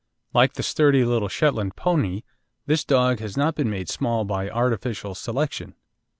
[0.33, 2.23] Like the sturdy little Shetland pony,
[2.65, 5.75] this dog has not been made small by artificial selection.